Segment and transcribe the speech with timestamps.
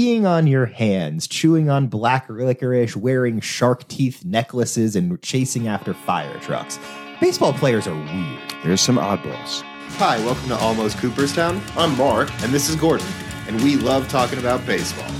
[0.00, 5.92] peeing on your hands, chewing on black licorice, wearing shark teeth necklaces, and chasing after
[5.92, 6.78] fire trucks.
[7.20, 8.54] Baseball players are weird.
[8.64, 9.60] There's some oddballs.
[9.98, 11.60] Hi, welcome to Almost Cooperstown.
[11.76, 13.06] I'm Mark, and this is Gordon,
[13.46, 15.10] and we love talking about baseball.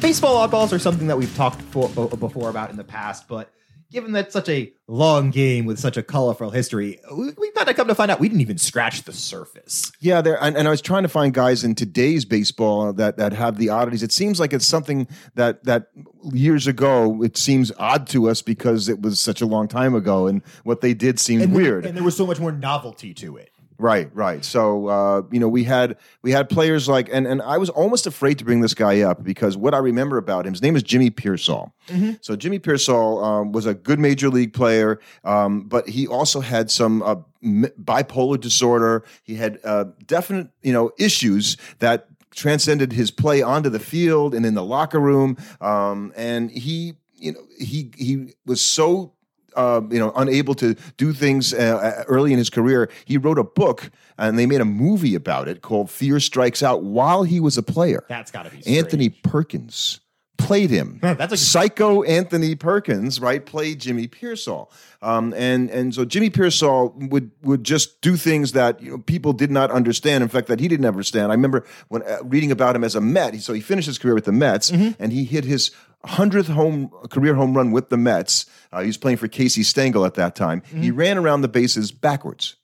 [0.00, 3.54] Baseball oddballs are something that we've talked for, uh, before about in the past, but
[3.94, 7.72] given that such a long game with such a colorful history, we, we've got to
[7.72, 9.92] come to find out we didn't even scratch the surface.
[10.00, 13.32] Yeah, there and, and I was trying to find guys in today's baseball that that
[13.32, 14.02] have the oddities.
[14.02, 15.06] It seems like it's something
[15.36, 15.90] that that
[16.32, 20.26] years ago it seems odd to us because it was such a long time ago,
[20.26, 21.86] and what they did seemed and weird.
[21.86, 23.50] and there was so much more novelty to it.
[23.76, 24.44] Right, right.
[24.44, 28.06] So uh, you know, we had we had players like, and and I was almost
[28.06, 30.82] afraid to bring this guy up because what I remember about him, his name is
[30.82, 31.72] Jimmy Piersall.
[32.20, 36.70] So Jimmy Piersall um, was a good major league player, um, but he also had
[36.70, 39.04] some uh, m- bipolar disorder.
[39.24, 44.46] He had uh, definite, you know, issues that transcended his play onto the field and
[44.46, 45.36] in the locker room.
[45.60, 49.13] Um, and he, you know, he he was so
[49.56, 53.44] uh, you know, unable to do things uh, early in his career, he wrote a
[53.44, 57.58] book and they made a movie about it called Fear Strikes Out while he was
[57.58, 58.04] a player.
[58.08, 59.08] That's got to be Anthony.
[59.10, 60.00] Perkins
[60.36, 60.98] played him.
[61.02, 63.44] That's a- psycho Anthony Perkins, right?
[63.44, 64.68] Played Jimmy Piersall,
[65.02, 69.32] um, and and so Jimmy Piersall would would just do things that you know, people
[69.32, 70.22] did not understand.
[70.22, 71.32] In fact, that he didn't understand.
[71.32, 73.34] I remember when uh, reading about him as a Met.
[73.40, 75.02] So he finished his career with the Mets, Mm-hmm.
[75.02, 75.70] and he hit his
[76.04, 78.44] hundredth home career home run with the Mets.
[78.72, 80.62] Uh, he was playing for Casey Stengel at that time.
[80.66, 80.96] He Mm-hmm.
[80.96, 82.56] ran around the bases backwards.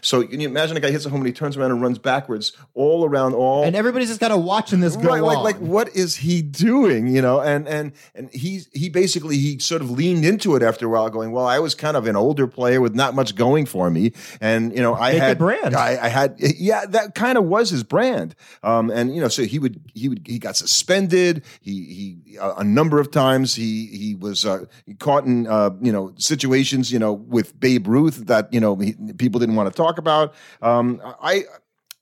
[0.00, 1.98] So can you imagine a guy hits a home and he turns around and runs
[1.98, 5.44] backwards all around all and everybody's just kind of watching this go right, like on.
[5.44, 9.82] like what is he doing you know and and and he he basically he sort
[9.82, 12.46] of leaned into it after a while going well i was kind of an older
[12.46, 15.74] player with not much going for me and you know i Make a had brand.
[15.74, 19.42] I, I had yeah that kind of was his brand um and you know so
[19.42, 23.86] he would he would he got suspended he he uh, a number of times he
[23.86, 24.64] he was uh,
[24.98, 28.94] caught in uh you know situations you know with babe ruth that you know he,
[29.16, 31.44] people didn't want to talk about um i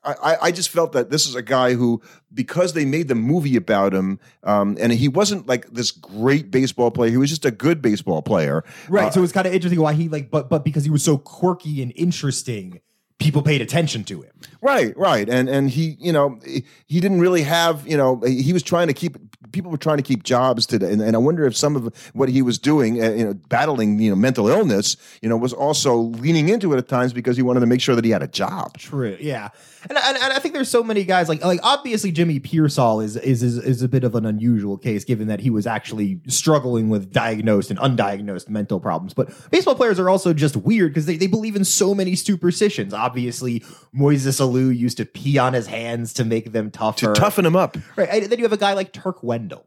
[0.07, 2.01] I, I just felt that this is a guy who,
[2.33, 6.91] because they made the movie about him, um, and he wasn't like this great baseball
[6.91, 7.11] player.
[7.11, 8.63] He was just a good baseball player.
[8.87, 9.07] right.
[9.07, 11.17] Uh, so it's kind of interesting why he like, but but because he was so
[11.17, 12.79] quirky and interesting,
[13.19, 14.31] people paid attention to him.
[14.61, 18.63] Right, right, and and he, you know, he, didn't really have, you know, he was
[18.63, 19.17] trying to keep
[19.51, 22.29] people were trying to keep jobs today, and, and I wonder if some of what
[22.29, 25.95] he was doing, uh, you know, battling, you know, mental illness, you know, was also
[25.95, 28.27] leaning into it at times because he wanted to make sure that he had a
[28.27, 28.77] job.
[28.77, 29.17] True.
[29.19, 29.49] Yeah.
[29.89, 33.15] And, and, and I think there's so many guys like like obviously Jimmy Piersall is,
[33.15, 36.89] is is is a bit of an unusual case given that he was actually struggling
[36.89, 39.13] with diagnosed and undiagnosed mental problems.
[39.13, 42.93] But baseball players are also just weird because they, they believe in so many superstitions.
[42.93, 47.13] Obviously, Moises Alou used to pee on his hands to make them tougher.
[47.13, 48.09] To toughen him up, Right.
[48.09, 49.65] And then you have a guy like Turk Wendell,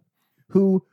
[0.49, 0.85] who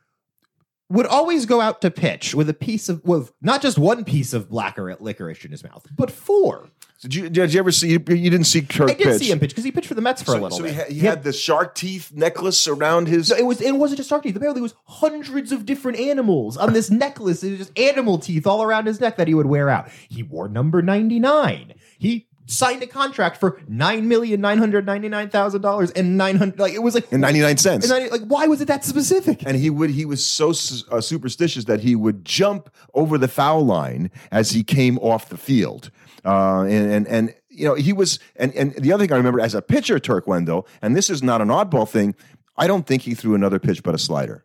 [0.90, 4.32] would always go out to pitch with a piece of with not just one piece
[4.32, 6.70] of black or licorice in his mouth, but four.
[7.02, 7.88] did you did you ever see?
[7.90, 9.18] You, you didn't see Kirk I did pitch.
[9.18, 10.70] see him pitch because he pitched for the Mets for a So, little so bit.
[10.72, 13.28] he, had, he He had the shark teeth necklace around his.
[13.28, 14.34] No, it was it wasn't just shark teeth.
[14.34, 17.44] Apparently, it was hundreds of different animals on this necklace.
[17.44, 19.90] It was just animal teeth all around his neck that he would wear out.
[20.08, 21.74] He wore number ninety nine.
[21.98, 26.36] He signed a contract for nine million nine hundred ninety nine thousand dollars and nine
[26.36, 26.58] hundred.
[26.58, 27.90] Like it was like and 99 cents.
[27.90, 29.46] and 90 like why was it that specific?
[29.46, 30.50] and he would he was so
[30.90, 35.36] uh, superstitious that he would jump over the foul line as he came off the
[35.36, 35.90] field
[36.24, 39.40] uh, and, and and you know he was and and the other thing i remember
[39.40, 42.14] as a pitcher turk wendell and this is not an oddball thing
[42.56, 44.44] i don't think he threw another pitch but a slider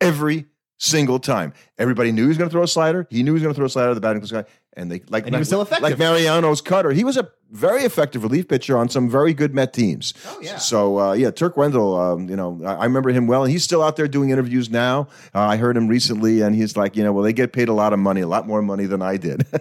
[0.00, 0.46] every
[0.82, 3.42] single time everybody knew he was going to throw a slider he knew he was
[3.42, 5.48] going to throw a slider at the batting guy and they like And he was
[5.48, 5.82] still effective.
[5.82, 9.74] like mariano's cutter he was a very effective relief pitcher on some very good met
[9.74, 10.56] teams Oh, yeah.
[10.56, 13.64] so uh, yeah, Turk Wendell, um, you know, I, I remember him well, and he's
[13.64, 15.08] still out there doing interviews now.
[15.34, 17.72] Uh, I heard him recently, and he's like, you know, well, they get paid a
[17.72, 19.44] lot of money, a lot more money than I did.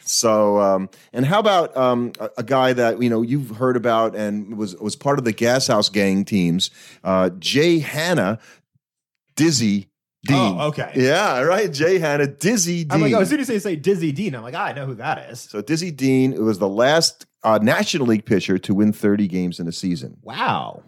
[0.00, 4.14] so, um, and how about um, a, a guy that you know you've heard about
[4.14, 6.70] and was was part of the Gas House Gang teams,
[7.02, 8.38] uh, Jay Hanna,
[9.36, 9.90] Dizzy.
[10.24, 10.36] Dean.
[10.36, 10.90] Oh, okay.
[10.96, 11.72] Yeah, right.
[11.72, 12.92] Jay Hanna, Dizzy Dean.
[12.92, 14.84] I'm like, oh, as soon as they say Dizzy Dean, I'm like, ah, I know
[14.86, 15.40] who that is.
[15.40, 19.68] So Dizzy Dean was the last uh, National League pitcher to win 30 games in
[19.68, 20.16] a season.
[20.22, 20.82] Wow.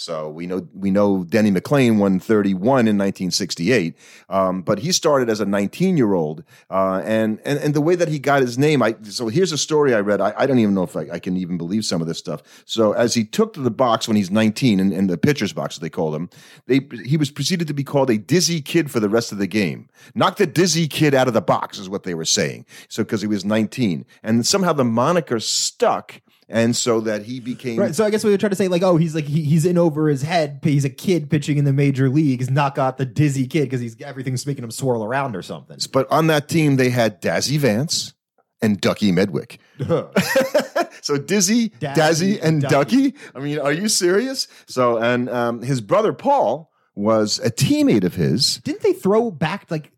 [0.00, 3.96] So we know we know Denny McLain won 31 in 1968,
[4.28, 7.96] um, but he started as a 19 year old, uh, and and and the way
[7.96, 10.20] that he got his name, I so here's a story I read.
[10.20, 12.44] I, I don't even know if I, I can even believe some of this stuff.
[12.64, 15.78] So as he took to the box when he's 19, in, in the pitcher's box,
[15.78, 16.30] they called him,
[16.66, 19.48] they he was proceeded to be called a dizzy kid for the rest of the
[19.48, 19.88] game.
[20.14, 22.66] Knock the dizzy kid out of the box is what they were saying.
[22.88, 27.78] So because he was 19, and somehow the moniker stuck and so that he became
[27.78, 27.94] Right.
[27.94, 29.76] So I guess we were trying to say like, oh, he's like he, he's in
[29.76, 30.60] over his head.
[30.62, 34.00] He's a kid pitching in the major leagues, not got the dizzy kid because he's
[34.00, 35.78] everything's making him swirl around or something.
[35.92, 38.14] But on that team, they had Dazzy Vance
[38.62, 39.58] and Ducky Medwick.
[41.02, 43.10] so Dizzy, Dazzy, Dazzy, and Ducky.
[43.10, 43.18] Ducky.
[43.34, 44.48] I mean, are you serious?
[44.66, 48.58] So, and um, his brother Paul was a teammate of his.
[48.58, 49.92] Didn't they throw back like?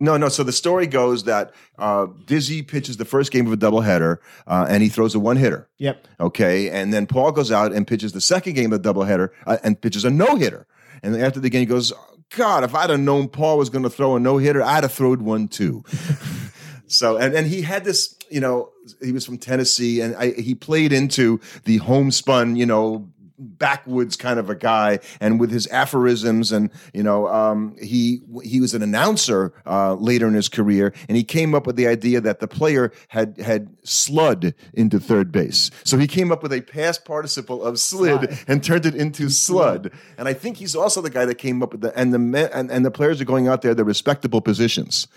[0.00, 0.28] No, no.
[0.28, 4.66] So the story goes that uh, Dizzy pitches the first game of a doubleheader, uh,
[4.68, 5.68] and he throws a one hitter.
[5.78, 6.08] Yep.
[6.20, 9.58] Okay, and then Paul goes out and pitches the second game of the doubleheader uh,
[9.62, 10.66] and pitches a no hitter.
[11.02, 11.92] And then after the game, he goes,
[12.36, 14.92] "God, if I'd have known Paul was going to throw a no hitter, I'd have
[14.92, 15.84] thrown one too."
[16.88, 18.70] so, and and he had this, you know,
[19.02, 23.10] he was from Tennessee, and I, he played into the homespun, you know.
[23.38, 28.60] Backwoods kind of a guy, and with his aphorisms, and you know, um, he he
[28.60, 32.20] was an announcer uh, later in his career, and he came up with the idea
[32.20, 35.70] that the player had had slud into third base.
[35.82, 39.92] So he came up with a past participle of slid and turned it into slud.
[40.16, 42.50] And I think he's also the guy that came up with the and the men,
[42.52, 45.08] and, and the players are going out there the respectable positions.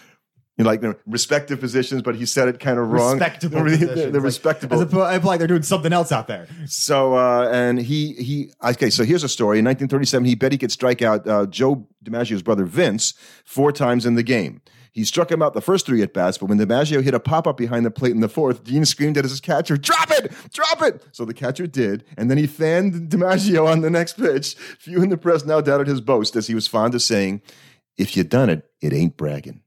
[0.58, 3.14] You know, like the respective positions, but he said it kind of wrong.
[3.14, 3.96] Respectable The, positions.
[3.96, 4.76] the, Like, respectable.
[4.78, 6.48] As opposed, like they're doing something else out there.
[6.66, 8.90] So uh, and he he okay.
[8.90, 9.60] So here's a story.
[9.60, 13.14] In 1937, he bet he could strike out uh, Joe DiMaggio's brother Vince
[13.46, 14.62] four times in the game.
[14.94, 17.46] He struck him out the first three at bats, but when DiMaggio hit a pop
[17.46, 20.32] up behind the plate in the fourth, Dean screamed at his catcher, "Drop it!
[20.52, 24.56] Drop it!" So the catcher did, and then he fanned DiMaggio on the next pitch.
[24.56, 27.44] Few in the press now doubted his boast, as he was fond of saying,
[27.96, 29.62] "If you done it, it ain't bragging."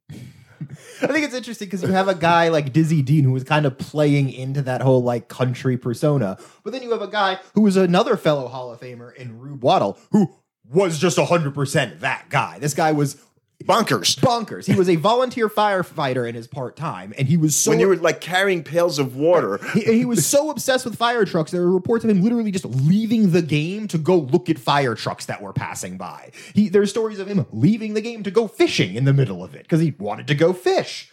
[1.03, 3.67] I think it's interesting because you have a guy like Dizzy Dean who was kind
[3.67, 7.63] of playing into that whole like country persona, but then you have a guy who
[7.63, 10.35] was another fellow Hall of Famer in Rube Waddell who
[10.73, 12.59] was just hundred percent that guy.
[12.59, 13.23] This guy was
[13.65, 14.19] Bonkers.
[14.19, 14.67] bonkers.
[14.67, 17.89] He was a volunteer firefighter in his part time, and he was so When you
[17.89, 21.51] were like carrying pails of water, he, he was so obsessed with fire trucks.
[21.51, 24.95] There were reports of him literally just leaving the game to go look at fire
[24.95, 26.31] trucks that were passing by.
[26.55, 29.55] He there's stories of him leaving the game to go fishing in the middle of
[29.55, 31.13] it because he wanted to go fish.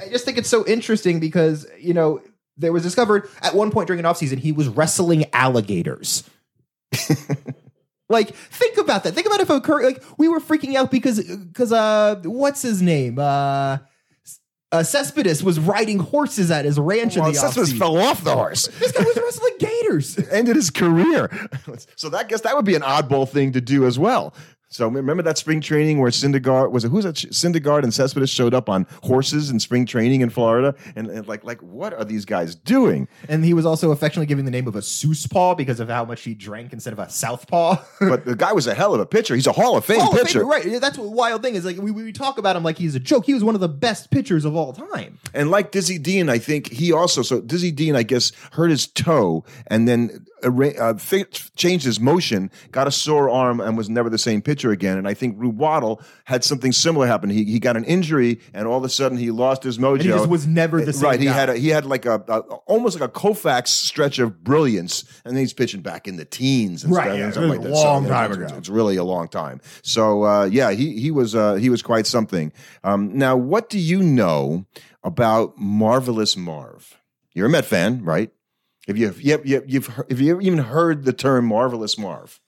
[0.00, 2.22] I just think it's so interesting because you know
[2.56, 6.24] there was discovered at one point during an offseason he was wrestling alligators.
[8.12, 9.14] Like, think about that.
[9.14, 12.80] Think about if a cur- like we were freaking out because because uh what's his
[12.82, 13.18] name?
[13.18, 13.78] Uh
[14.72, 17.78] uh, Cespedes was riding horses at his ranch well, in the Cespedes offseason.
[17.78, 18.68] fell off the horse.
[18.78, 20.18] This guy was wrestling gators.
[20.30, 21.28] ended his career.
[21.96, 24.34] so that guess that would be an oddball thing to do as well.
[24.72, 28.54] So remember that spring training where Syndergaard was it who's that Syndergaard and Cespedes showed
[28.54, 32.24] up on horses in spring training in Florida and, and like like what are these
[32.24, 33.06] guys doing?
[33.28, 34.82] And he was also affectionately given the name of a
[35.30, 37.76] Paw because of how much he drank instead of a Southpaw.
[38.00, 39.34] But the guy was a hell of a pitcher.
[39.34, 40.44] He's a Hall of Fame Hall of pitcher.
[40.44, 40.80] Right?
[40.80, 41.64] That's what the wild thing is.
[41.64, 43.26] Like we, we talk about him like he's a joke.
[43.26, 45.18] He was one of the best pitchers of all time.
[45.34, 48.86] And like Dizzy Dean, I think he also so Dizzy Dean, I guess, hurt his
[48.86, 50.94] toe and then uh,
[51.56, 54.98] changed his motion, got a sore arm, and was never the same pitcher again.
[54.98, 57.30] And I think Rube Waddell had something similar happen.
[57.30, 59.92] He he got an injury, and all of a sudden he lost his mojo.
[59.94, 61.02] And he just was never the same.
[61.02, 61.32] Right, he guy.
[61.32, 65.34] had a, he had like a, a almost like a Koufax stretch of brilliance, and
[65.34, 67.58] then he's pitching back in the teens, and Right, stuff, yeah, and stuff it like
[67.60, 67.74] was that.
[67.74, 68.58] a long So, time it's- ago.
[68.58, 69.60] It's really a long time.
[69.82, 72.52] So uh, yeah, he he was uh, he was quite something.
[72.84, 74.66] Um, now, what do you know
[75.02, 76.98] about Marvelous Marv?
[77.34, 78.30] You're a Met fan, right?
[78.88, 82.40] Have you you you've have you ever even heard the term Marvelous Marv?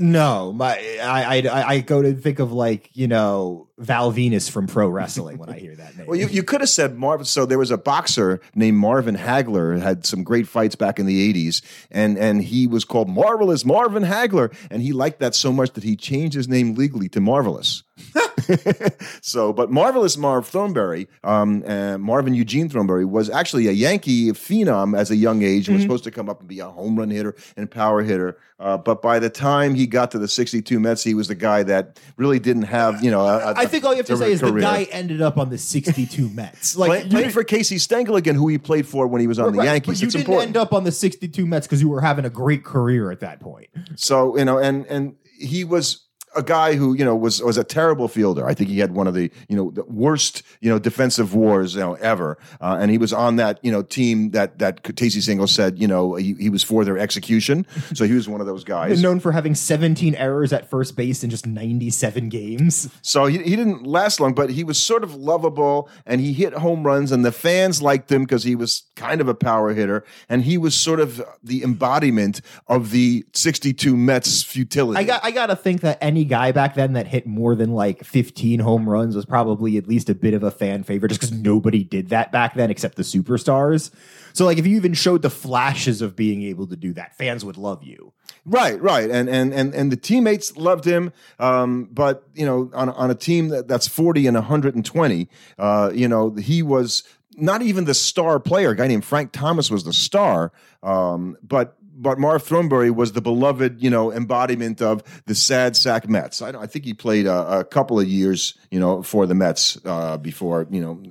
[0.00, 4.66] No, my I, I I go to think of like you know Val Venis from
[4.66, 6.06] pro wrestling when I hear that name.
[6.06, 7.24] Well, you, you could have said Marvin.
[7.24, 11.32] So there was a boxer named Marvin Hagler had some great fights back in the
[11.32, 15.72] '80s, and and he was called Marvelous Marvin Hagler, and he liked that so much
[15.72, 17.82] that he changed his name legally to Marvelous.
[19.22, 24.96] so, but Marvelous Marv Throneberry, um, uh, Marvin Eugene Throneberry, was actually a Yankee phenom
[24.96, 27.10] as a young age and was supposed to come up and be a home run
[27.10, 28.38] hitter and power hitter.
[28.60, 31.62] Uh, but by the time he got to the 62 Mets, he was the guy
[31.62, 34.32] that really didn't have, you know, a, a- I think all you have to say
[34.32, 36.76] is the guy ended up on the 62 Mets.
[36.76, 39.54] Like Play, played for Casey Stengel again, who he played for when he was on
[39.54, 39.98] the Yankees.
[39.98, 40.48] But you it's didn't important.
[40.48, 43.40] end up on the 62 Mets because you were having a great career at that
[43.40, 43.68] point.
[43.94, 46.07] so you know, and and he was
[46.38, 48.46] a guy who you know was was a terrible fielder.
[48.46, 51.74] I think he had one of the you know the worst you know defensive wars
[51.74, 55.20] you know ever, uh, and he was on that you know team that that Casey
[55.20, 57.66] Stengel said you know he, he was for their execution.
[57.94, 59.02] So he was one of those guys.
[59.02, 62.88] Known for having 17 errors at first base in just 97 games.
[63.02, 66.52] So he, he didn't last long, but he was sort of lovable and he hit
[66.54, 70.04] home runs and the fans liked him because he was kind of a power hitter
[70.28, 74.98] and he was sort of the embodiment of the 62 Mets futility.
[74.98, 77.72] I got I got to think that any guy back then that hit more than
[77.72, 81.20] like 15 home runs was probably at least a bit of a fan favorite just
[81.20, 83.90] because nobody did that back then except the superstars.
[84.32, 87.44] So like if you even showed the flashes of being able to do that, fans
[87.44, 88.12] would love you.
[88.44, 92.88] Right, right, and and and and the teammates loved him, um, but you know, on
[92.88, 96.62] on a team that, that's forty and one hundred and twenty, uh, you know, he
[96.62, 97.02] was
[97.36, 98.70] not even the star player.
[98.70, 103.20] A guy named Frank Thomas was the star, um, but but Marv Throneberry was the
[103.20, 106.40] beloved, you know, embodiment of the sad sack Mets.
[106.40, 109.76] I, I think he played a, a, couple of years, you know, for the Mets
[109.84, 111.02] uh, before you know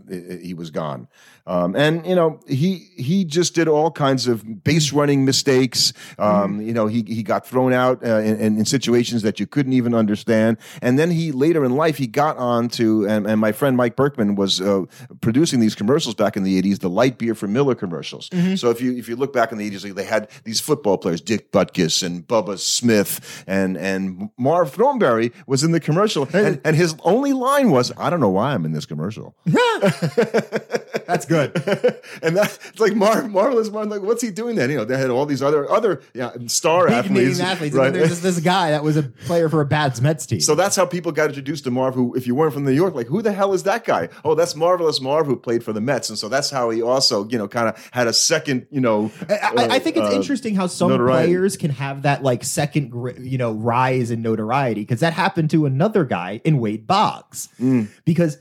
[0.41, 1.07] he was gone.
[1.47, 5.93] Um, and you know he he just did all kinds of base running mistakes.
[6.19, 6.61] Um.
[6.61, 9.93] You know he he got thrown out uh, in, in, situations that you couldn't even
[9.95, 10.57] understand.
[10.81, 13.95] And then he later in life he got on to and, and my friend Mike
[13.95, 14.83] Berkman was uh,
[15.21, 18.27] producing these commercials back in the eighties, the light beer for Miller commercials.
[18.29, 18.55] Mm-hmm.
[18.55, 21.21] So if you if you look back in the eighties, they had these football players,
[21.21, 26.75] Dick Butkus and Bubba Smith and and Marv Throneberry was in the commercial, and, and
[26.75, 31.55] his only line was, "I don't know why I'm in this commercial." That's good good.
[32.21, 33.89] and that it's like Mar- marvelous Martin.
[33.89, 34.69] Like, what's he doing then?
[34.69, 37.39] You know, they had all these other other yeah star athletes.
[37.39, 37.75] athletes.
[37.75, 37.93] Right?
[37.93, 40.39] there's this, this, guy that was a player for a bad Mets team.
[40.39, 41.95] So that's how people got introduced to Marv.
[41.95, 44.09] Who, if you weren't from New York, like who the hell is that guy?
[44.23, 47.27] Oh, that's marvelous Marv who played for the Mets, and so that's how he also
[47.29, 49.11] you know kind of had a second you know.
[49.29, 51.27] I, uh, I think it's uh, interesting how some notoriety.
[51.27, 55.65] players can have that like second you know rise in notoriety because that happened to
[55.65, 57.87] another guy in Wade Boggs mm.
[58.05, 58.37] because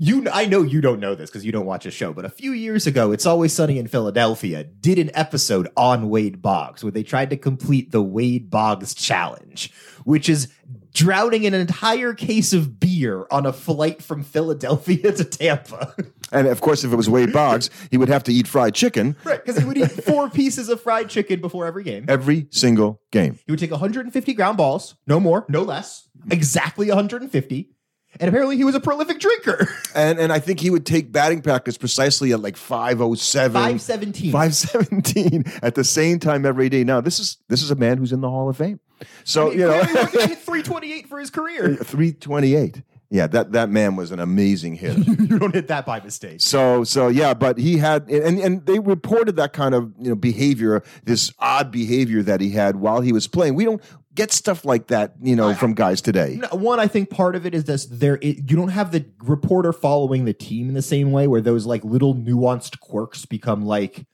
[0.00, 2.30] you I know you don't know this because you don't watch a show, but a
[2.30, 6.90] few years ago, It's Always Sunny in Philadelphia did an episode on Wade Boggs where
[6.90, 9.70] they tried to complete the Wade Boggs challenge,
[10.04, 10.48] which is
[10.94, 15.94] drowning an entire case of beer on a flight from Philadelphia to Tampa.
[16.32, 19.16] And of course, if it was Wade Boggs, he would have to eat fried chicken.
[19.22, 22.06] Right, because he would eat four pieces of fried chicken before every game.
[22.08, 23.38] Every single game.
[23.44, 27.70] He would take 150 ground balls, no more, no less, exactly 150
[28.18, 29.68] and apparently he was a prolific drinker.
[29.92, 35.44] And and I think he would take batting practice precisely at like 507 517 517
[35.62, 36.84] at the same time every day.
[36.84, 38.78] Now, this is this is a man who's in the Hall of Fame.
[39.24, 40.04] So, I mean, you know, hit
[40.38, 41.74] 328 for his career.
[41.74, 42.82] 328.
[43.12, 45.00] Yeah, that that man was an amazing hitter.
[45.22, 46.40] you don't hit that by mistake.
[46.40, 50.14] So so yeah, but he had and and they reported that kind of you know
[50.14, 53.56] behavior, this odd behavior that he had while he was playing.
[53.56, 53.82] We don't
[54.20, 56.40] get stuff like that, you know, I, from guys today.
[56.52, 59.72] One, I think part of it is this: there it, you don't have the reporter
[59.72, 64.06] following the team in the same way, where those like little nuanced quirks become like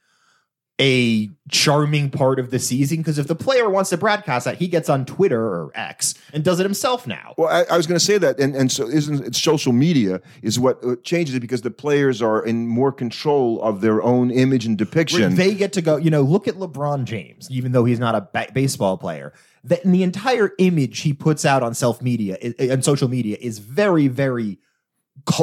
[0.79, 4.67] a charming part of the season because if the player wants to broadcast that, he
[4.67, 7.33] gets on Twitter or X and does it himself now.
[7.37, 10.21] Well, I, I was going to say that, and, and so isn't it social media
[10.43, 14.29] is what uh, changes it because the players are in more control of their own
[14.29, 15.35] image and depiction.
[15.35, 15.97] They get to go.
[15.97, 19.33] You know, look at LeBron James, even though he's not a ba- baseball player.
[19.63, 24.07] That the entire image he puts out on self media and social media is very,
[24.07, 24.59] very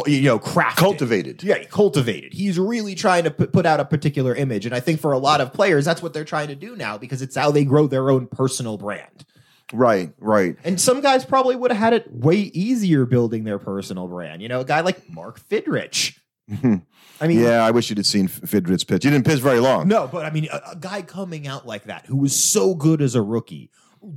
[0.07, 0.77] you know, crafted.
[0.77, 1.43] cultivated.
[1.43, 2.33] Yeah, cultivated.
[2.33, 5.41] He's really trying to put out a particular image, and I think for a lot
[5.41, 8.11] of players, that's what they're trying to do now because it's how they grow their
[8.11, 9.25] own personal brand.
[9.73, 10.57] Right, right.
[10.65, 14.43] And some guys probably would have had it way easier building their personal brand.
[14.43, 16.17] You know, a guy like Mark Fidrych.
[17.21, 19.05] I mean, yeah, I wish you'd have seen Fidrych's pitch.
[19.05, 19.89] He didn't pitch very long.
[19.89, 23.01] No, but I mean, a, a guy coming out like that who was so good
[23.01, 23.71] as a rookie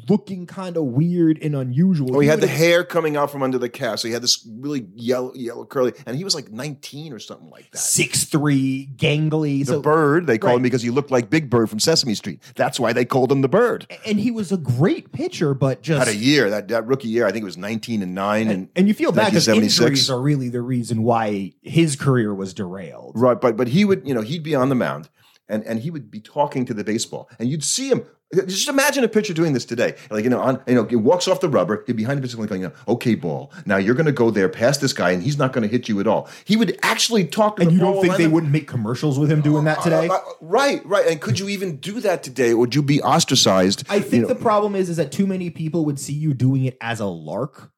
[0.09, 2.15] looking kind of weird and unusual.
[2.15, 4.23] Oh, he, he had the hair coming out from under the cap, so he had
[4.23, 7.77] this really yellow, yellow curly, and he was like 19 or something like that.
[7.77, 9.59] Six three, gangly.
[9.59, 10.55] The so, bird, they called right.
[10.57, 12.41] him because he looked like Big Bird from Sesame Street.
[12.55, 13.87] That's why they called him the Bird.
[14.05, 17.25] And he was a great pitcher, but just had a year that, that rookie year.
[17.25, 20.21] I think it was 19 and nine, and and, you feel bad because injuries are
[20.21, 23.13] really the reason why his career was derailed.
[23.15, 25.09] Right, but but he would, you know, he'd be on the mound
[25.49, 28.05] and and he would be talking to the baseball, and you'd see him.
[28.33, 29.95] Just imagine a pitcher doing this today.
[30.09, 32.35] Like you know, on you know, he walks off the rubber, he'd behind the pitcher
[32.35, 33.53] going, you know, "Okay, ball.
[33.65, 35.87] Now you're going to go there past this guy, and he's not going to hit
[35.87, 37.61] you at all." He would actually talk to.
[37.61, 40.09] And you don't think they wouldn't make commercials with him doing that today?
[40.09, 41.07] Uh, uh, right, right.
[41.07, 42.53] And could you even do that today?
[42.53, 43.85] Would you be ostracized?
[43.89, 44.27] I think you know?
[44.27, 47.05] the problem is, is that too many people would see you doing it as a
[47.05, 47.71] lark.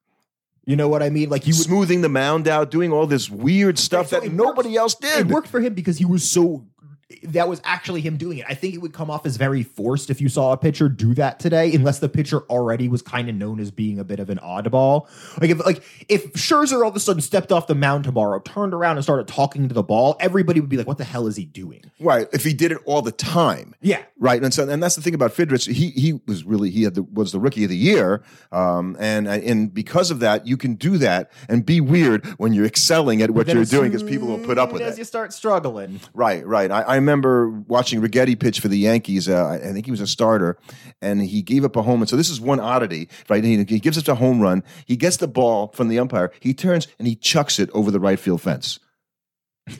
[0.66, 1.30] You know what I mean?
[1.30, 4.76] Like you would, smoothing the mound out, doing all this weird stuff so that nobody
[4.76, 5.20] else did.
[5.20, 6.66] It worked for him because he was so
[7.24, 8.46] that was actually him doing it.
[8.48, 11.14] I think it would come off as very forced if you saw a pitcher do
[11.14, 14.30] that today, unless the pitcher already was kind of known as being a bit of
[14.30, 15.08] an oddball.
[15.40, 18.74] Like if like if Scherzer all of a sudden stepped off the mound tomorrow, turned
[18.74, 21.36] around and started talking to the ball, everybody would be like, "What the hell is
[21.36, 22.28] he doing?" Right.
[22.32, 23.74] If he did it all the time.
[23.80, 24.02] Yeah.
[24.18, 24.42] Right.
[24.42, 25.72] And so and that's the thing about Fidrych.
[25.72, 29.26] He he was really he had the, was the rookie of the year, um, and
[29.26, 33.30] and because of that, you can do that and be weird when you're excelling at
[33.32, 34.92] what you're doing because people will put up with as it.
[34.92, 36.00] As you start struggling.
[36.14, 36.46] Right.
[36.46, 36.70] Right.
[36.70, 39.28] I, I remember watching Righetti pitch for the Yankees.
[39.28, 40.58] Uh, I think he was a starter,
[41.02, 42.06] and he gave up a home run.
[42.06, 43.42] So this is one oddity, right?
[43.42, 44.62] He, he gives us a home run.
[44.86, 46.32] He gets the ball from the umpire.
[46.40, 48.78] He turns and he chucks it over the right field fence.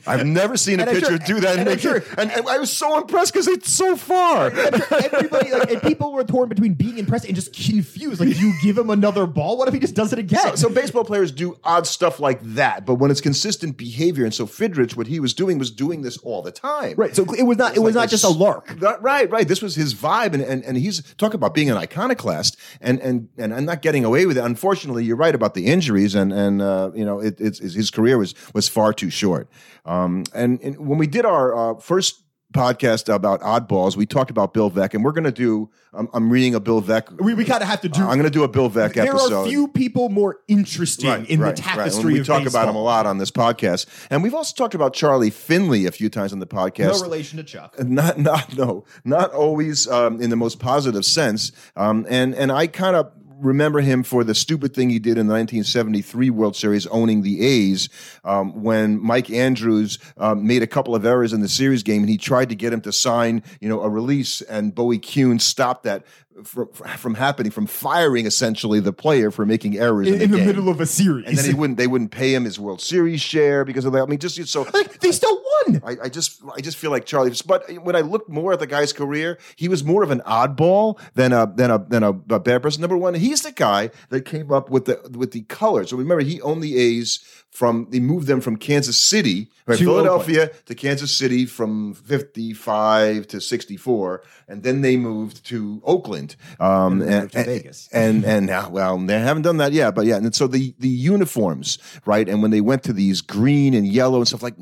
[0.07, 1.59] I've never seen a pitcher sure- do that.
[1.59, 4.45] and I'm sure- and, and I was so impressed because it's so far.
[4.49, 8.19] Everybody, like, and people were torn between being impressed and just confused.
[8.21, 9.57] Like, do you give him another ball?
[9.57, 10.39] What if he just does it again?
[10.41, 14.33] So, so baseball players do odd stuff like that, but when it's consistent behavior, and
[14.33, 16.93] so Fidrych, what he was doing was doing this all the time.
[16.97, 17.15] right.
[17.15, 17.75] So it was not.
[17.75, 18.67] It was like not just a lark.
[18.79, 19.47] That- right, right.
[19.47, 23.27] This was his vibe, and, and and he's talking about being an iconoclast, and and
[23.37, 24.43] and I'm not getting away with it.
[24.43, 28.17] Unfortunately, you're right about the injuries, and and uh, you know it, it's his career
[28.17, 29.49] was was far too short.
[29.85, 32.23] Um, and, and when we did our uh, first
[32.53, 35.69] podcast about oddballs, we talked about Bill Veeck, and we're going to do.
[35.93, 37.21] I'm, I'm reading a Bill Veeck.
[37.21, 38.01] We, we kind of have to do.
[38.01, 39.29] I'm going to do a Bill Veeck there episode.
[39.29, 42.11] There are a few people more interesting in the tapestry.
[42.11, 44.93] And we talk about him a lot on this podcast, and we've also talked about
[44.93, 46.99] Charlie Finley a few times on the podcast.
[46.99, 47.81] No relation to Chuck.
[47.81, 52.67] not not no not always um, in the most positive sense um, and and i
[52.67, 53.11] kind of
[53.41, 57.45] remember him for the stupid thing he did in the 1973 world series owning the
[57.45, 57.89] a's
[58.23, 62.09] um, when mike andrews um, made a couple of errors in the series game and
[62.09, 65.83] he tried to get him to sign you know a release and bowie kuhn stopped
[65.83, 66.05] that
[66.43, 70.47] from, from happening from firing essentially the player for making errors in, In, the game.
[70.47, 73.21] middle of a series, and then he wouldn't they wouldn't pay him his world series
[73.21, 75.81] share because of that i mean just so like, they still won.
[75.85, 77.31] I, I just I just feel like Charlie.
[77.45, 80.99] But when I look more at the guy's career, he was more of an oddball
[81.13, 82.81] than a than a than a, a bad person.
[82.81, 85.89] Number one, he's the guy that came up with the with the colors.
[85.89, 87.19] So remember, he owned the A's
[87.51, 92.53] from they moved them from Kansas City, right, To Philadelphia to Kansas City from fifty
[92.53, 96.35] five to sixty four, and then they moved to Oakland.
[96.59, 97.89] Um, And and, to and- Vegas.
[97.91, 100.15] and and now, well, they haven't done that yet, but yeah.
[100.15, 102.27] And so the the uniforms, right?
[102.29, 104.57] And when they went to these green and yellow and stuff like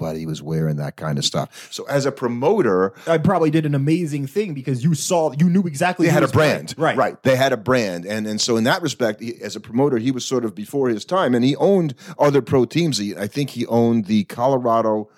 [0.00, 1.68] nobody was wearing that kind of stuff.
[1.70, 5.62] So as a promoter, I probably did an amazing thing because you saw, you knew
[5.62, 6.06] exactly.
[6.06, 6.96] they had a brand, right?
[6.96, 9.98] Right, they had a brand, and and so in that respect, he, as a promoter,
[9.98, 12.98] he was sort of before his time, and he owned other pro teams.
[12.98, 15.08] He, I think he owned the Colorado.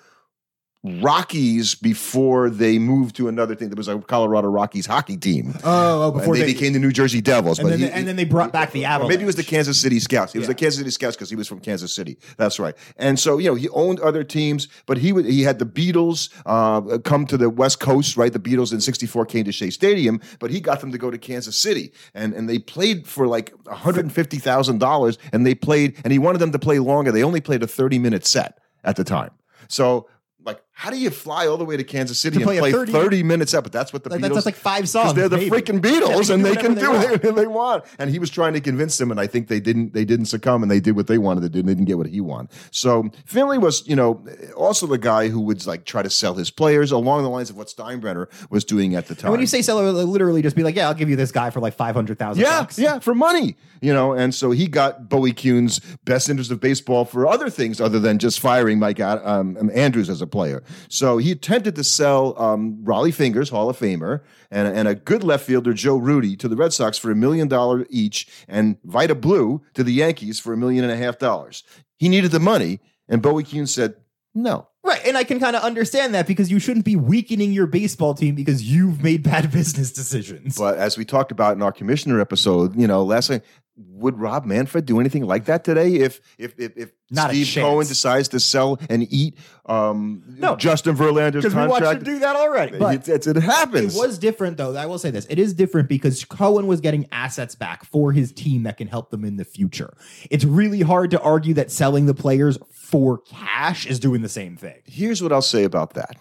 [0.83, 3.69] Rockies before they moved to another thing.
[3.69, 5.53] There was a Colorado Rockies hockey team.
[5.63, 7.59] Oh, oh, before they, they- became the New Jersey Devils.
[7.59, 9.09] And but then, he- they, and then they brought back the Avalanche.
[9.09, 10.31] maybe it was the Kansas City Scouts.
[10.33, 10.53] He was Yeah.
[10.53, 12.17] the Kansas City Scouts because he was from Kansas City.
[12.37, 12.75] That's right.
[12.95, 16.29] And so you know he owned other teams, but he would he had the Beatles
[16.45, 18.15] uh, come to the West Coast.
[18.15, 21.11] Right, the Beatles in '64 came to Shea Stadium, but he got them to go
[21.11, 25.17] to Kansas City, and and they played for like one hundred and fifty thousand dollars,
[25.33, 27.11] and they played, and he wanted them to play longer.
[27.11, 29.31] They only played a thirty minute set at the time.
[29.67, 30.07] So.
[30.45, 32.71] Like, how do you fly all the way to Kansas City To play and play
[32.71, 33.63] 30, 30 minutes up?
[33.63, 34.21] But that's what the Like, Beatles.
[34.21, 35.15] that's, that's like five songs.
[35.15, 35.49] they're the maybe.
[35.49, 37.83] freaking Beatles, Yeah, and they can whatever do anything they want.
[37.97, 39.95] And he was trying to convince them, and I think they didn't.
[39.95, 41.59] They didn't succumb, and they did what they wanted to do.
[41.61, 42.51] And they didn't get what he wanted.
[42.69, 44.23] So Finley was, you know,
[44.55, 47.57] also the guy who would like try to sell his players along the lines of
[47.57, 49.29] what Steinbrenner was doing at the time.
[49.29, 51.49] And when you say seller, literally just be like, yeah, I'll give you this guy
[51.49, 52.43] for like five hundred thousand.
[52.43, 52.77] yeah, bucks.
[52.77, 54.13] yeah, for money, you know.
[54.13, 58.19] And so he got Bowie Kuhn's best interest of baseball for other things other than
[58.19, 60.61] just firing Mike um, Andrews as a player.
[60.89, 65.23] So he attempted to sell um, Rollie Fingers, Hall of Famer, and, and a good
[65.23, 69.15] left fielder, Joe Rudi, to the Red Sox for a million dollar each, and Vida
[69.15, 71.63] Blue to the Yankees for a million and a half dollars.
[71.97, 73.95] He needed the money, and Bowie Kuhn said
[74.33, 74.67] no.
[74.83, 78.13] Right, and I can kind of understand that because you shouldn't be weakening your baseball
[78.13, 80.57] team because you've made bad business decisions.
[80.57, 83.43] But as we talked about in our commissioner episode, you know, last night,
[83.77, 85.93] would Rob Manfred do anything like that today?
[85.95, 87.63] If if if, if Not Steve.
[87.63, 90.55] Cohen decides to sell and eat um, No.
[90.55, 92.77] Justin Verlander's because we watched him do that already.
[92.77, 93.95] But it, it happens.
[93.95, 94.75] It was different, though.
[94.75, 98.31] I will say this: it is different because Cohen was getting assets back for his
[98.31, 99.95] team that can help them in the future.
[100.31, 104.57] It's really hard to argue that selling the players for cash is doing the same
[104.57, 104.81] thing.
[104.85, 106.17] Here's what I'll say about that.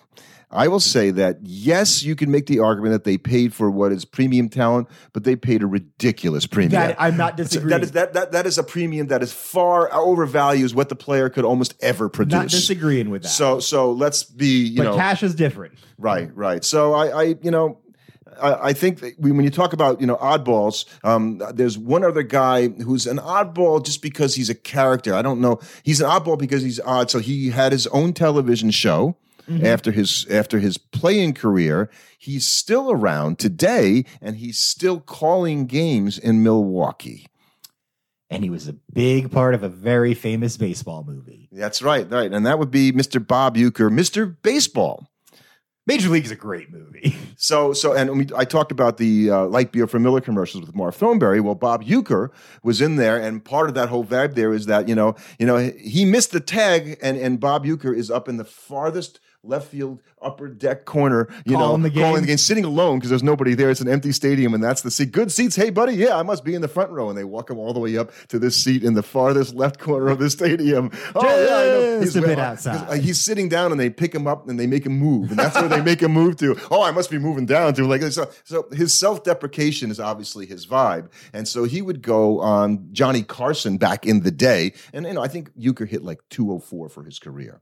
[0.51, 3.91] I will say that yes, you can make the argument that they paid for what
[3.91, 6.71] is premium talent, but they paid a ridiculous premium.
[6.71, 7.71] That I'm not disagreeing.
[7.71, 11.29] that is that, that that is a premium that is far overvalues what the player
[11.29, 12.33] could almost ever produce.
[12.33, 13.29] not disagreeing with that.
[13.29, 15.75] So so let's be you but know cash is different.
[15.99, 16.65] Right, right.
[16.65, 17.79] So I, I you know,
[18.41, 22.23] I, I think that when you talk about you know oddballs, um, there's one other
[22.23, 25.13] guy who's an oddball just because he's a character.
[25.13, 25.59] I don't know.
[25.83, 27.11] He's an oddball because he's odd.
[27.11, 29.17] So he had his own television show.
[29.49, 36.19] After his after his playing career, he's still around today, and he's still calling games
[36.19, 37.29] in Milwaukee.
[38.29, 41.49] And he was a big part of a very famous baseball movie.
[41.53, 43.25] That's right, right, and that would be Mr.
[43.25, 44.35] Bob Uecker, Mr.
[44.43, 45.09] Baseball.
[45.87, 47.17] Major League is a great movie.
[47.39, 50.75] So, so, and we, I talked about the uh, light beer from Miller commercials with
[50.75, 51.43] Marv Throneberry.
[51.43, 52.31] Well, Bob Uecker
[52.63, 55.45] was in there, and part of that whole vibe there is that you know, you
[55.45, 59.69] know, he missed the tag, and and Bob Uecker is up in the farthest left
[59.69, 62.03] field upper deck corner, you Calling know, the game.
[62.03, 63.71] calling the game, sitting alone because there's nobody there.
[63.71, 65.13] It's an empty stadium, and that's the seat.
[65.13, 65.55] Good seats.
[65.55, 67.09] Hey, buddy, yeah, I must be in the front row.
[67.09, 69.79] And they walk him all the way up to this seat in the farthest left
[69.79, 70.91] corner of the stadium.
[71.15, 72.01] Oh, yeah.
[72.05, 72.89] Just a bit outside.
[72.89, 75.39] uh, He's sitting down, and they pick him up, and they make him move, and
[75.39, 76.57] that's where they make him move to.
[76.71, 78.29] Oh, I must be moving down to like so.
[78.45, 83.23] So his self deprecation is obviously his vibe, and so he would go on Johnny
[83.23, 87.05] Carson back in the day, and you know I think Uecker hit like 204 for
[87.05, 87.61] his career.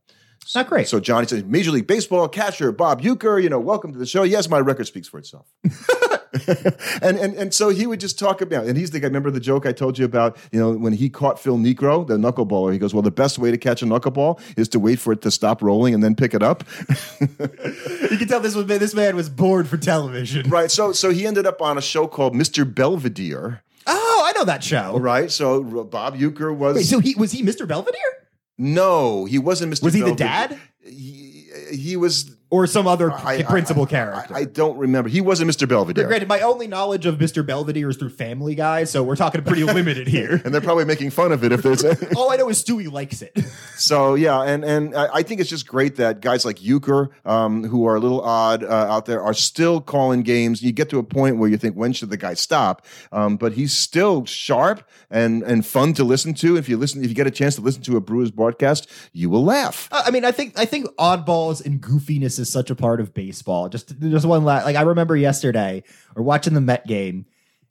[0.55, 0.89] Not great.
[0.89, 4.23] So Johnny says, Major League Baseball catcher Bob Uecker, you know, welcome to the show.
[4.23, 5.47] Yes, my record speaks for itself.
[7.03, 9.07] and, and and so he would just talk about, and he's the guy.
[9.07, 10.37] Remember the joke I told you about?
[10.53, 12.73] You know, when he caught Phil Niekro, the knuckleballer.
[12.73, 15.23] He goes, "Well, the best way to catch a knuckleball is to wait for it
[15.23, 16.65] to stop rolling and then pick it up."
[17.21, 20.49] you can tell this was this man was bored for television.
[20.51, 20.71] right.
[20.71, 22.65] So so he ended up on a show called Mr.
[22.73, 23.63] Belvedere.
[23.87, 24.99] Oh, I know that show.
[24.99, 25.31] Right.
[25.31, 27.67] So Bob Uecker was Wait, so he was he Mr.
[27.67, 28.01] Belvedere?
[28.59, 29.83] No, he wasn't Mr.
[29.83, 30.59] Was he the dad?
[30.81, 32.37] He, he was.
[32.55, 34.35] Or some other I- I- principal I- character?
[34.35, 35.09] I, I don't remember.
[35.11, 35.69] He wasn't Mr.
[35.69, 36.07] Belvedere.
[36.07, 37.45] Granted, my only knowledge of Mr.
[37.45, 40.41] Belvedere is through Family Guy, so we're talking pretty limited here.
[40.45, 41.85] and they're probably making fun of it if there's
[42.17, 43.33] All I know is Stewie likes it.
[43.77, 47.65] so yeah and and I I think it's just great that guys like Uecker um,
[47.65, 50.99] who are a little odd uh, out there are still calling games you get to
[50.99, 54.89] a point where you think when should the guy stop um, but he's still sharp
[55.11, 57.61] and and fun to listen to if you listen if you get a chance to
[57.63, 60.87] listen to a Brewers broadcast you will laugh Uh, I mean, I think I think
[60.99, 63.69] oddballs and goofiness is such a part of baseball.
[63.69, 65.83] Just just one last, like I remember yesterday
[66.15, 67.27] or watching the Met game,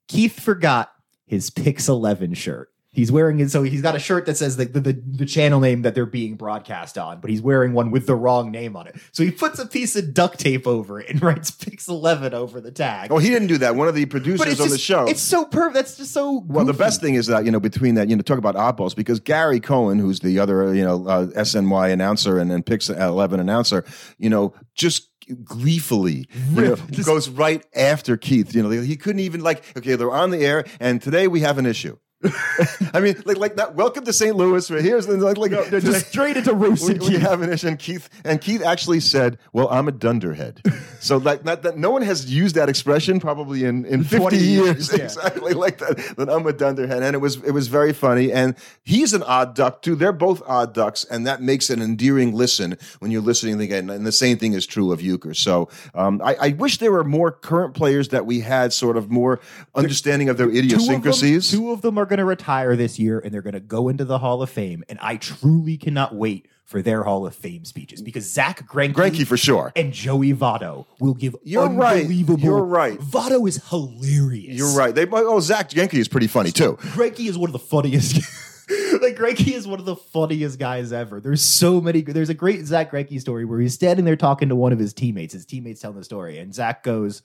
[0.07, 0.91] Keith forgot
[1.25, 2.72] his Pix Eleven shirt.
[2.93, 5.81] He's wearing it, so he's got a shirt that says the, the the channel name
[5.81, 8.95] that they're being broadcast on, but he's wearing one with the wrong name on it.
[9.11, 12.61] So he puts a piece of duct tape over it and writes Pix Eleven over
[12.61, 13.11] the tag.
[13.11, 15.43] oh he didn't do that one of the producers on just, the show It's so
[15.43, 15.73] perfect.
[15.73, 16.43] That's just so.
[16.45, 18.95] Well, the best thing is that you know between that you know talk about oddballs
[18.95, 23.39] because Gary Cohen, who's the other you know uh, SNY announcer and then Pix Eleven
[23.39, 23.85] announcer,
[24.19, 25.09] you know just
[25.43, 28.53] gleefully you know, goes right after Keith.
[28.53, 31.57] You know he couldn't even like okay they're on the air and today we have
[31.57, 31.97] an issue.
[32.93, 33.75] I mean, like, like that.
[33.75, 34.35] Welcome to St.
[34.35, 34.69] Louis.
[34.71, 36.99] Right here's the, like, like just straight into we, roasting.
[36.99, 40.61] we have an issue, and Keith and Keith actually said, "Well, I'm a dunderhead."
[40.99, 44.45] so like that, that no one has used that expression probably in in 50 years,
[44.45, 45.03] years, yeah.
[45.03, 45.97] exactly like that.
[46.17, 48.31] That I'm a dunderhead, and it was it was very funny.
[48.31, 49.95] And he's an odd duck too.
[49.95, 53.89] They're both odd ducks, and that makes an endearing listen when you're listening again.
[53.89, 55.35] And the same thing is true of Uecker.
[55.35, 59.11] So um, I, I wish there were more current players that we had sort of
[59.11, 59.41] more
[59.75, 61.51] understanding of their idiosyncrasies.
[61.51, 63.53] Two of them, two of them are going to retire this year, and they're going
[63.55, 64.83] to go into the Hall of Fame.
[64.87, 69.35] And I truly cannot wait for their Hall of Fame speeches because Zach Greinke, for
[69.35, 69.71] sure.
[69.75, 72.01] and Joey Votto will give You're right.
[72.01, 72.39] unbelievable.
[72.39, 72.99] You're right.
[72.99, 74.55] Votto is hilarious.
[74.55, 74.93] You're right.
[74.93, 76.77] They oh Zach Greinke is pretty funny too.
[76.79, 78.17] Greinke is one of the funniest.
[79.01, 81.19] like Greinke is one of the funniest guys ever.
[81.19, 82.01] There's so many.
[82.01, 84.93] There's a great Zach Greinke story where he's standing there talking to one of his
[84.93, 85.33] teammates.
[85.33, 87.23] His teammates telling the story, and Zach goes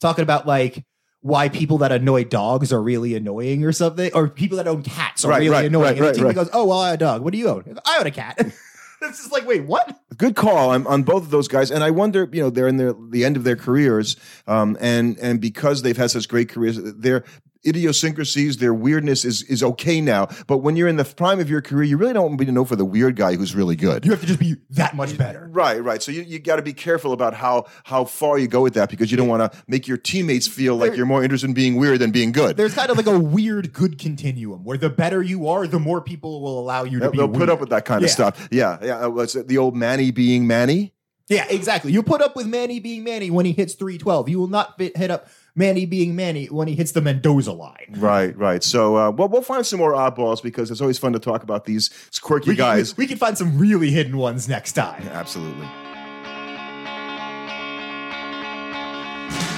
[0.00, 0.84] talking about like
[1.20, 5.24] why people that annoy dogs are really annoying or something, or people that own cats
[5.24, 5.82] are Right, really right, annoying.
[5.84, 6.34] right, and the right, teammate right.
[6.34, 7.22] goes, "Oh well, I own a dog.
[7.22, 7.78] What do you own?
[7.84, 8.36] I own a cat."
[9.02, 9.98] it's just like, wait, what?
[10.16, 12.76] Good call on, on both of those guys, and I wonder, you know, they're in
[12.76, 16.78] their the end of their careers, um, and and because they've had such great careers,
[16.82, 17.24] their
[17.66, 20.28] idiosyncrasies, their weirdness is is okay now.
[20.46, 22.46] But when you're in the prime of your career, you really don't want to be
[22.46, 24.04] to know for the weird guy who's really good.
[24.04, 25.48] You have to just be that much better.
[25.52, 26.02] Right, right.
[26.02, 28.90] So you, you got to be careful about how how far you go with that
[28.90, 31.54] because you don't want to make your teammates feel like There- you're more interested in
[31.54, 32.56] being weird than being good.
[32.56, 36.00] There's kind of like a weird good continuum where the better you are, the more
[36.00, 37.18] people will allow you to They'll, be.
[37.18, 38.48] they'll put up with that kind of stuff.
[38.50, 39.04] Yeah, yeah.
[39.06, 40.92] uh, What's it, the old Manny being Manny?
[41.28, 41.90] Yeah, exactly.
[41.92, 44.28] You put up with Manny being Manny when he hits 312.
[44.28, 45.26] You will not bit, hit up
[45.56, 47.94] Manny being Manny when he hits the Mendoza line.
[47.96, 48.62] Right, right.
[48.62, 51.64] So, uh, well, we'll find some more oddballs because it's always fun to talk about
[51.64, 51.90] these
[52.22, 52.96] quirky We, guys.
[52.96, 55.02] we, we can find some really hidden ones next time.
[55.08, 55.66] Absolutely.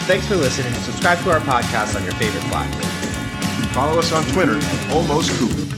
[0.07, 0.73] Thanks for listening.
[0.85, 2.83] Subscribe to our podcast on your favorite platform.
[3.75, 5.78] Follow us on Twitter at Almost Cooper.